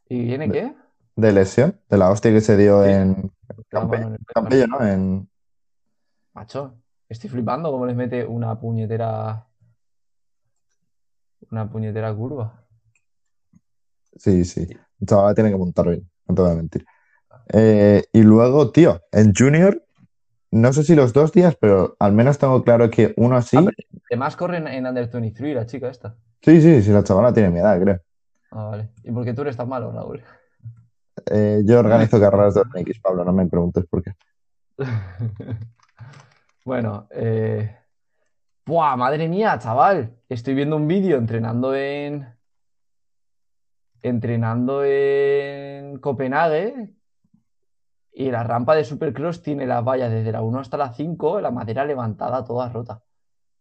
¿Y 0.10 0.24
viene 0.24 0.50
qué? 0.51 0.74
de 1.15 1.31
lesión, 1.34 1.79
de 1.89 1.98
la 1.98 2.10
hostia 2.12 2.31
que 2.31 2.41
se 2.41 2.55
dio 2.55 2.84
Sí. 2.84 2.91
en. 2.91 3.31
Campello, 3.69 4.67
¿no? 4.67 4.86
En, 4.86 5.29
Macho, 6.34 6.75
estoy 7.10 7.29
flipando 7.29 7.72
cómo 7.72 7.86
les 7.86 7.96
mete 7.96 8.25
una 8.25 8.60
puñetera. 8.60 9.47
Una 11.51 11.70
puñetera 11.70 12.13
curva. 12.13 12.63
sí, 14.15 14.44
sí. 14.46 14.67
Chaval 15.06 15.36
tiene 15.36 15.51
que 15.51 15.58
montar 15.58 15.88
bien, 15.88 16.10
no 16.27 16.36
te 16.36 16.41
voy 16.41 16.51
a 16.51 16.56
mentir. 16.56 16.86
Eh, 17.53 18.03
y 18.12 18.22
luego, 18.24 18.72
tío, 18.72 19.01
en 19.12 19.34
Junior, 19.36 19.84
no 20.51 20.74
sé 20.74 20.84
si 20.84 20.96
los 20.96 21.13
dos 21.13 21.32
días, 21.32 21.56
pero 21.60 21.96
al 22.00 22.13
menos 22.13 22.38
tengo 22.38 22.63
claro 22.63 22.89
que 22.89 23.13
uno 23.17 23.41
sí. 23.41 23.58
Ah, 23.58 23.63
pero- 23.65 24.01
Además 24.10 24.36
corre 24.36 24.58
en, 24.58 24.67
en 24.67 24.86
Under 24.88 25.10
23, 25.10 25.56
la 25.56 25.65
chica 25.65 25.89
esta. 25.89 26.15
Sí, 26.41 26.62
sí, 26.62 26.82
sí, 26.82 26.91
la 26.91 27.03
chavala 27.03 27.34
tiene 27.34 27.50
mi 27.50 27.60
edad, 27.60 27.79
creo. 27.82 28.00
Ah, 28.51 28.65
vale. 28.70 28.89
¿Y 29.03 29.12
por 29.12 29.25
qué 29.25 29.34
tú 29.34 29.41
eres 29.41 29.58
tan 29.58 29.67
malo, 29.70 29.91
Raúl? 29.91 30.24
Eh, 31.29 31.62
yo 31.65 31.79
organizo 31.79 32.20
carreras 32.20 32.53
de 32.53 32.62
BMX, 32.63 33.00
Pablo, 33.01 33.25
no 33.25 33.34
me 33.34 33.46
preguntes 33.48 33.86
por 33.86 34.01
qué. 34.03 34.13
Bueno, 36.65 37.08
eh... 37.12 37.77
¡Buah, 38.68 38.98
madre 38.98 39.30
mía, 39.30 39.58
chaval! 39.58 40.14
Estoy 40.28 40.54
viendo 40.54 40.76
un 40.76 40.88
vídeo 40.88 41.18
entrenando 41.18 41.74
en. 41.74 42.28
Entrenando 44.02 44.84
en 44.84 46.00
Copenhague. 46.00 46.94
Y 48.12 48.30
la 48.30 48.44
rampa 48.44 48.76
de 48.76 48.84
Supercross 48.84 49.42
tiene 49.42 49.66
las 49.66 49.86
vallas 49.86 50.12
desde 50.12 50.34
la 50.34 50.42
1 50.42 50.60
hasta 50.60 50.76
la 50.76 50.92
5, 50.92 51.40
la 51.40 51.50
madera 51.50 51.86
levantada 51.86 52.44
toda 52.44 52.68
rota. 52.68 53.02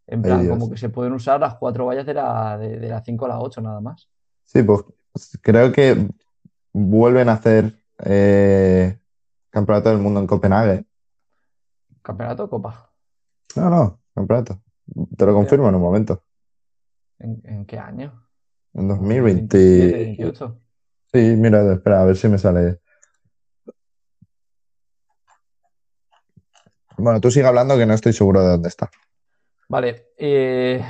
En 0.09 0.23
plan, 0.23 0.49
como 0.49 0.69
que 0.69 0.77
se 0.77 0.89
pueden 0.89 1.13
usar 1.13 1.39
las 1.39 1.55
cuatro 1.55 1.87
vallas 1.87 2.07
de 2.07 2.15
la, 2.15 2.59
de, 2.59 2.81
de 2.81 2.89
la 2.89 3.01
5 3.01 3.25
a 3.27 3.29
la 3.29 3.41
8 3.41 3.61
nada 3.61 3.81
más. 3.81 4.09
Sí, 4.45 4.63
pues 4.65 4.85
creo 5.41 5.71
que 5.71 6.09
vuelven 6.73 7.29
a 7.29 7.35
hacer 7.35 7.75
eh, 8.05 8.99
Campeonato 9.51 9.91
del 9.91 9.99
Mundo 9.99 10.19
en 10.19 10.27
Copenhague. 10.27 10.85
¿Campeonato 12.03 12.45
o 12.45 12.51
Copa? 12.51 12.91
No, 13.55 13.71
no, 13.71 14.01
campeonato. 14.15 14.61
Te 15.17 15.27
lo 15.27 15.35
confirmo 15.35 15.69
en 15.69 15.75
un 15.75 15.83
momento. 15.83 16.23
¿En, 17.19 17.41
en 17.45 17.67
qué 17.67 17.79
año? 17.79 18.29
En 18.75 18.89
27, 18.89 18.99
2020. 18.99 19.97
28. 20.05 20.61
Sí, 21.13 21.19
mira, 21.37 21.73
espera, 21.73 22.03
a 22.03 22.05
ver 22.05 22.17
si 22.17 22.29
me 22.29 22.39
sale. 22.39 22.81
Bueno, 26.99 27.21
tú 27.21 27.31
sigue 27.31 27.47
hablando 27.47 27.77
que 27.77 27.87
no 27.87 27.95
estoy 27.95 28.13
seguro 28.13 28.43
de 28.43 28.49
dónde 28.49 28.69
está. 28.69 28.91
Vale, 29.69 30.09
eh, 30.17 30.83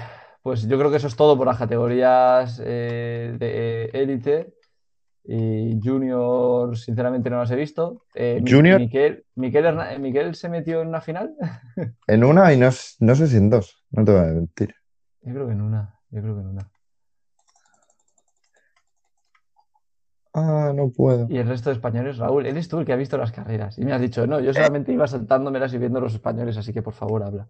pues 0.43 0.69
yo 0.69 0.79
creo 0.79 0.91
que 0.91 0.99
eso 0.99 1.09
es 1.09 1.17
todo 1.17 1.37
por 1.37 1.47
las 1.47 1.59
categorías 1.59 2.61
eh, 2.65 3.35
de 3.39 3.87
élite 3.93 4.56
y 5.29 5.81
junior, 5.83 6.77
sinceramente 6.77 7.29
no 7.31 7.39
las 7.39 7.51
he 7.51 7.57
visto. 7.57 8.05
Eh, 8.15 8.43
Junior. 8.47 8.81
Miquel, 8.81 9.25
Miquel, 9.35 10.35
se 10.35 10.49
metió 10.49 10.83
en 10.83 10.89
una 10.89 11.01
final. 11.01 11.35
En 12.07 12.25
una 12.25 12.53
y 12.53 12.59
no, 12.59 12.71
sé 12.71 13.27
si 13.27 13.37
en 13.37 13.51
dos, 13.51 13.85
no 13.91 14.05
te 14.05 14.13
voy 14.13 14.21
a 14.21 14.33
mentir. 14.33 14.75
Yo 15.23 15.33
creo 15.33 15.47
que 15.47 15.53
en 15.53 15.61
una, 15.61 15.99
yo 16.11 16.23
creo 16.23 16.35
que 16.35 16.41
en 16.41 16.47
una. 16.47 16.71
Ah, 20.33 20.73
no 20.75 20.91
puedo. 20.91 21.27
Y 21.31 21.39
el 21.39 21.49
resto 21.49 21.71
de 21.71 21.77
españoles, 21.77 22.19
Raúl, 22.19 22.47
eres 22.47 22.69
tú 22.69 22.79
el 22.79 22.87
que 22.87 22.93
ha 22.93 22.97
visto 22.97 23.17
las 23.17 23.33
carreras. 23.33 23.79
Y 23.79 23.85
me 23.85 23.93
has 23.93 24.01
dicho, 24.01 24.27
no, 24.27 24.39
yo 24.39 24.53
solamente 24.53 24.93
iba 24.93 25.07
saltándomelas 25.07 25.73
y 25.73 25.79
viendo 25.79 25.99
los 26.01 26.15
españoles, 26.15 26.57
así 26.57 26.73
que 26.73 26.83
por 26.83 26.93
favor 26.93 27.23
habla. 27.23 27.49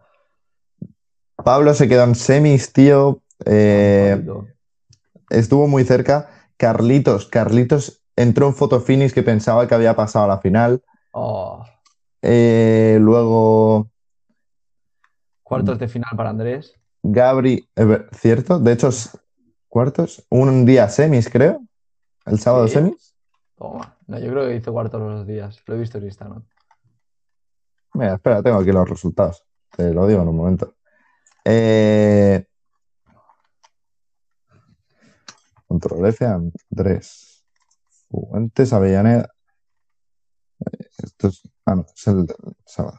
Pablo 1.45 1.75
se 1.75 1.89
quedó 1.89 2.05
en 2.05 2.15
semis, 2.15 2.73
tío. 2.73 3.23
Eh, 3.45 4.25
estuvo 5.31 5.67
muy 5.67 5.85
cerca. 5.85 6.36
Carlitos, 6.57 7.27
Carlitos 7.27 8.03
entró 8.17 8.47
en 8.49 8.55
fotofinish 8.55 9.13
que 9.13 9.23
pensaba 9.23 9.67
que 9.69 9.75
había 9.75 9.95
pasado 9.95 10.25
a 10.25 10.29
la 10.29 10.39
final. 10.39 10.83
Oh, 11.13 11.65
Eh, 12.23 12.99
luego 13.01 13.91
cuartos 15.43 15.79
de 15.79 15.89
final 15.89 16.11
para 16.17 16.31
Andrés. 16.31 16.75
Gabri, 17.03 17.69
eh, 17.77 18.07
¿cierto? 18.13 18.59
De 18.59 18.73
hecho, 18.73 18.91
cuartos. 19.69 20.27
Un 20.31 20.65
día 20.65 20.89
semis, 20.89 21.29
creo. 21.29 21.61
El 22.25 22.41
sábado 22.41 22.67
Sí. 22.67 22.75
semis. 22.75 23.15
Toma. 23.57 23.97
No, 24.07 24.19
yo 24.19 24.31
creo 24.31 24.49
que 24.49 24.57
hizo 24.57 24.73
cuartos 24.73 25.01
los 25.01 25.27
días. 25.27 25.61
Lo 25.67 25.75
he 25.75 25.79
visto 25.79 25.99
en 25.99 26.05
Instagram. 26.05 26.45
Mira, 27.95 28.15
espera, 28.15 28.43
tengo 28.43 28.59
aquí 28.59 28.73
los 28.73 28.89
resultados. 28.89 29.45
Te 29.77 29.93
lo 29.95 30.07
digo 30.07 30.23
en 30.23 30.29
un 30.29 30.37
momento. 30.37 30.75
Eh, 31.45 32.45
Control 35.79 36.07
F, 36.07 36.25
Andrés. 36.25 37.45
Fuentes, 38.09 38.73
Avellaneda. 38.73 39.29
Eh, 40.61 40.87
Esto 41.03 41.29
es. 41.29 41.43
Ah, 41.67 41.75
no, 41.75 41.85
es 41.95 42.07
el 42.07 42.27
sábado. 42.65 42.99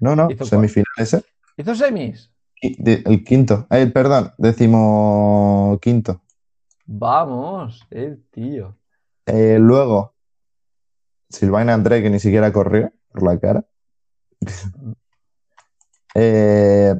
No, 0.00 0.16
no, 0.16 0.28
semifinal 0.44 0.84
ese. 0.96 1.22
¿Hizo 1.56 1.74
semis? 1.76 2.32
De- 2.60 3.02
El 3.06 3.22
quinto. 3.22 3.68
Eh, 3.70 3.86
perdón, 3.86 4.32
décimo 4.36 5.78
quinto. 5.80 6.22
Vamos, 6.86 7.86
el 7.90 8.24
tío. 8.30 8.76
Eh, 9.26 9.58
luego, 9.60 10.14
Silvaina 11.28 11.74
André, 11.74 12.02
que 12.02 12.10
ni 12.10 12.18
siquiera 12.18 12.52
corrió 12.52 12.92
por 13.12 13.22
la 13.22 13.38
cara. 13.38 13.64
Eh, 16.14 16.94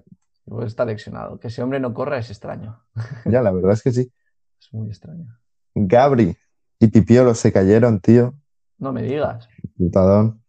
Está 0.64 0.84
lesionado. 0.84 1.38
Que 1.38 1.48
ese 1.48 1.62
hombre 1.62 1.80
no 1.80 1.94
corra 1.94 2.18
es 2.18 2.30
extraño. 2.30 2.84
ya, 3.24 3.42
la 3.42 3.50
verdad 3.52 3.72
es 3.72 3.82
que 3.82 3.92
sí. 3.92 4.12
Es 4.60 4.72
muy 4.72 4.88
extraño. 4.88 5.36
Gabri 5.74 6.36
y 6.78 6.86
Pipiolo 6.86 7.34
se 7.34 7.52
cayeron, 7.52 7.98
tío. 7.98 8.34
No 8.78 8.92
me 8.92 9.02
digas. 9.02 9.48
Putadón. 9.76 10.42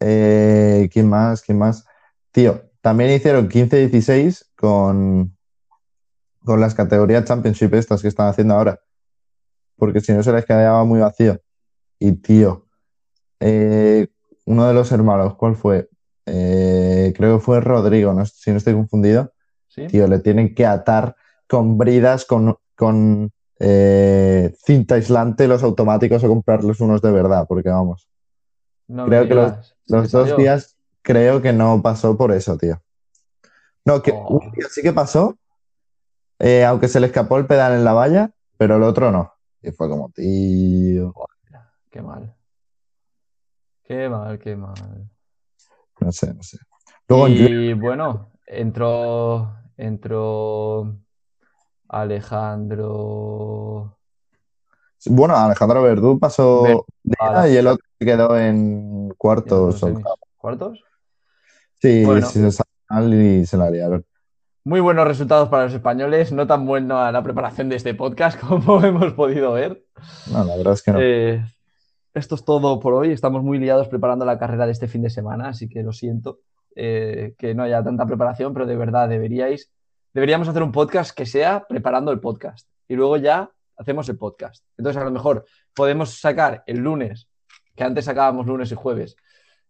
Eh, 0.00 0.90
¿quién 0.92 1.08
más? 1.08 1.40
¿Quién 1.40 1.58
más? 1.58 1.86
Tío, 2.32 2.62
también 2.80 3.10
hicieron 3.10 3.48
15-16 3.48 4.50
con, 4.56 5.36
con 6.44 6.60
las 6.60 6.74
categorías 6.74 7.24
Championship 7.24 7.72
estas 7.74 8.02
que 8.02 8.08
están 8.08 8.28
haciendo 8.28 8.54
ahora. 8.54 8.80
Porque 9.76 10.00
si 10.00 10.12
no 10.12 10.22
se 10.22 10.32
les 10.32 10.44
quedaba 10.44 10.84
muy 10.84 11.00
vacío. 11.00 11.40
Y 11.98 12.12
tío, 12.12 12.66
eh, 13.40 14.08
uno 14.44 14.66
de 14.66 14.74
los 14.74 14.90
hermanos, 14.92 15.36
¿cuál 15.36 15.56
fue? 15.56 15.88
Eh, 16.26 16.61
creo 17.16 17.38
que 17.38 17.44
fue 17.44 17.60
Rodrigo, 17.60 18.12
no, 18.14 18.24
si 18.26 18.50
no 18.52 18.58
estoy 18.58 18.74
confundido. 18.74 19.32
¿Sí? 19.68 19.86
Tío, 19.86 20.06
le 20.06 20.18
tienen 20.20 20.54
que 20.54 20.66
atar 20.66 21.16
con 21.48 21.76
bridas, 21.78 22.24
con, 22.24 22.56
con 22.76 23.30
eh, 23.58 24.54
cinta 24.64 24.94
aislante 24.96 25.48
los 25.48 25.62
automáticos 25.62 26.22
o 26.22 26.28
comprarlos 26.28 26.80
unos 26.80 27.00
de 27.02 27.10
verdad, 27.10 27.46
porque 27.48 27.68
vamos. 27.70 28.08
No 28.88 29.06
creo 29.06 29.26
que 29.26 29.34
los- 29.34 29.52
digas. 29.52 29.76
¿Se 29.86 29.94
Los 29.96 30.10
dos 30.12 30.28
salió? 30.28 30.36
días, 30.36 30.76
creo 31.02 31.40
que 31.42 31.52
no 31.52 31.80
pasó 31.82 32.16
por 32.16 32.32
eso, 32.32 32.56
tío. 32.58 32.80
No, 33.84 34.00
que 34.02 34.12
Oh. 34.14 34.38
un 34.38 34.52
tío 34.52 34.68
sí 34.70 34.80
que 34.82 34.92
pasó, 34.92 35.36
eh, 36.38 36.64
aunque 36.64 36.88
se 36.88 37.00
le 37.00 37.06
escapó 37.08 37.36
el 37.38 37.46
pedal 37.46 37.72
en 37.72 37.84
la 37.84 37.92
valla, 37.94 38.30
pero 38.58 38.76
el 38.76 38.82
otro 38.84 39.10
no. 39.10 39.32
Y 39.62 39.70
fue 39.72 39.88
como, 39.88 40.10
tío, 40.10 41.14
Qué 41.90 42.00
mal. 42.02 42.34
Qué 43.84 44.08
mal, 44.08 44.38
qué 44.38 44.56
mal. 44.56 45.10
no 46.00 46.12
sé, 46.12 46.32
no 46.34 46.42
sé. 46.42 46.58
Y 47.28 47.72
bueno, 47.74 48.30
entró, 48.46 49.54
entró 49.76 50.96
Alejandro. 51.88 53.98
bueno, 55.06 55.36
Alejandro 55.36 55.82
Verdú 55.82 56.18
pasó 56.18 56.62
Verdú, 56.62 56.84
de 57.02 57.16
a 57.20 57.30
ida 57.30 57.40
la- 57.42 57.48
y 57.48 57.56
el 57.56 57.66
otro 57.66 57.84
se 57.98 58.04
quedó 58.06 58.38
en 58.38 59.08
cuartos. 59.18 59.80
¿Cuartos? 60.36 60.80
Sí, 61.80 62.04
Bueno. 62.04 62.26
sí, 62.26 62.50
se 62.50 62.62
y 63.40 63.46
se 63.46 63.56
la 63.56 63.70
liaron. 63.70 64.04
Muy 64.64 64.80
buenos 64.80 65.06
resultados 65.06 65.48
para 65.48 65.64
los 65.64 65.74
españoles, 65.74 66.30
no 66.30 66.46
tan 66.46 66.66
buena 66.66 67.10
la 67.10 67.22
preparación 67.22 67.68
de 67.68 67.76
este 67.76 67.94
podcast 67.94 68.38
como 68.40 68.82
hemos 68.84 69.12
podido 69.14 69.52
ver. 69.52 69.84
No, 70.30 70.44
la 70.44 70.56
verdad 70.56 70.74
es 70.74 70.82
que 70.82 70.92
no. 70.92 70.98
Eh, 71.00 71.44
esto 72.14 72.34
es 72.36 72.44
todo 72.44 72.78
por 72.78 72.94
hoy. 72.94 73.10
Estamos 73.10 73.42
muy 73.42 73.58
liados 73.58 73.88
preparando 73.88 74.24
la 74.24 74.38
carrera 74.38 74.66
de 74.66 74.72
este 74.72 74.86
fin 74.86 75.02
de 75.02 75.10
semana, 75.10 75.48
así 75.48 75.68
que 75.68 75.82
lo 75.82 75.92
siento 75.92 76.38
eh, 76.76 77.34
que 77.38 77.54
no 77.54 77.62
haya 77.62 77.82
tanta 77.82 78.06
preparación, 78.06 78.52
pero 78.52 78.66
de 78.66 78.76
verdad 78.76 79.08
deberíais, 79.08 79.70
deberíamos 80.12 80.48
hacer 80.48 80.62
un 80.62 80.72
podcast 80.72 81.16
que 81.16 81.26
sea 81.26 81.66
preparando 81.68 82.12
el 82.12 82.20
podcast 82.20 82.68
y 82.88 82.94
luego 82.94 83.16
ya 83.16 83.50
hacemos 83.76 84.08
el 84.08 84.18
podcast. 84.18 84.64
Entonces 84.76 85.00
a 85.00 85.04
lo 85.04 85.10
mejor 85.10 85.44
podemos 85.74 86.18
sacar 86.20 86.62
el 86.66 86.78
lunes, 86.78 87.28
que 87.74 87.84
antes 87.84 88.04
sacábamos 88.04 88.46
lunes 88.46 88.70
y 88.72 88.74
jueves, 88.74 89.16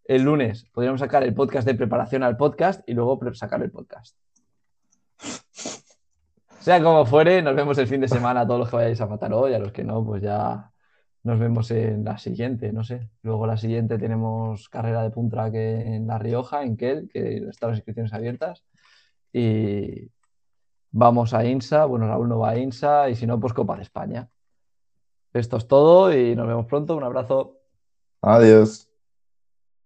el 0.04 0.22
lunes 0.22 0.66
podríamos 0.72 1.00
sacar 1.00 1.22
el 1.22 1.34
podcast 1.34 1.66
de 1.66 1.74
preparación 1.74 2.22
al 2.22 2.36
podcast 2.36 2.82
y 2.88 2.94
luego 2.94 3.20
sacar 3.34 3.62
el 3.62 3.70
podcast. 3.70 4.16
Sea 6.58 6.82
como 6.82 7.06
fuere, 7.06 7.42
nos 7.42 7.56
vemos 7.56 7.76
el 7.78 7.86
fin 7.86 8.00
de 8.00 8.08
semana 8.08 8.40
a 8.40 8.46
todos 8.46 8.60
los 8.60 8.70
que 8.70 8.76
vayáis 8.76 9.00
a 9.00 9.06
Mataró 9.06 9.48
y 9.48 9.54
a 9.54 9.58
los 9.58 9.72
que 9.72 9.84
no, 9.84 10.04
pues 10.04 10.22
ya 10.22 10.71
nos 11.24 11.38
vemos 11.38 11.70
en 11.70 12.04
la 12.04 12.18
siguiente, 12.18 12.72
no 12.72 12.84
sé. 12.84 13.08
Luego 13.22 13.46
la 13.46 13.56
siguiente 13.56 13.98
tenemos 13.98 14.68
carrera 14.68 15.02
de 15.02 15.10
Puntrack 15.10 15.54
en 15.54 16.06
La 16.06 16.18
Rioja, 16.18 16.64
en 16.64 16.76
Kel, 16.76 17.08
que 17.08 17.36
están 17.48 17.70
las 17.70 17.78
inscripciones 17.78 18.12
abiertas. 18.12 18.64
Y 19.32 20.10
vamos 20.90 21.32
a 21.34 21.44
INSA, 21.44 21.84
bueno, 21.86 22.06
Raúl 22.06 22.28
no 22.28 22.38
va 22.40 22.50
a 22.50 22.58
INSA 22.58 23.08
y 23.08 23.16
si 23.16 23.26
no, 23.26 23.38
pues 23.40 23.52
Copa 23.52 23.76
de 23.76 23.82
España. 23.82 24.28
Esto 25.32 25.56
es 25.56 25.66
todo 25.66 26.12
y 26.12 26.36
nos 26.36 26.46
vemos 26.46 26.66
pronto. 26.66 26.96
Un 26.96 27.04
abrazo. 27.04 27.58
Adiós. 28.20 28.91